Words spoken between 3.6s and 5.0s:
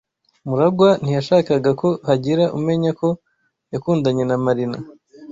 yakundanye na Marina.